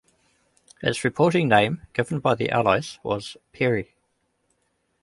Its 0.81 1.03
reporting 1.03 1.47
name 1.47 1.83
given 1.93 2.17
by 2.19 2.33
the 2.33 2.49
Allies 2.49 2.97
was 3.03 3.37
"Perry". 3.53 3.93